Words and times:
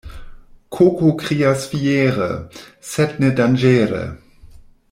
Koko 0.77 1.11
krias 1.19 1.67
fiere, 1.73 2.31
sed 2.95 3.15
ne 3.25 3.33
danĝere. 3.41 4.05